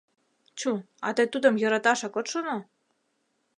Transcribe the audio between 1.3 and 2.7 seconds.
тудым йӧраташак от шоно?